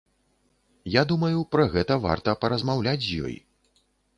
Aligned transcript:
Я 0.99 1.03
думаю, 1.11 1.43
пра 1.55 1.67
гэта 1.75 1.99
варта 2.09 2.35
паразмаўляць 2.47 2.99
з 3.05 3.11
ёй. 3.29 3.35